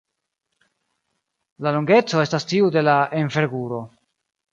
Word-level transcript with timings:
La 1.65 1.73
longeco 1.75 2.21
estas 2.29 2.47
tiu 2.53 2.71
de 2.77 2.83
la 2.87 2.97
enverguro. 3.21 3.83